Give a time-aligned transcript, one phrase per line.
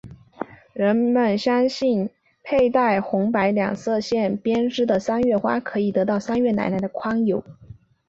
[0.73, 2.09] 人们相信
[2.41, 7.43] 佩戴红白两色线绳编织的三月花可以得到三月奶奶的宽宥。